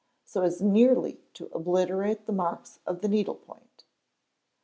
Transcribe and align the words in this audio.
So 0.25 0.41
as 0.41 0.59
nearly 0.63 1.19
to 1.35 1.45
obliterate 1.53 2.25
the 2.25 2.31
marks 2.33 2.79
of 2.87 3.01
the 3.01 3.07
needle 3.07 3.35
point. 3.35 3.83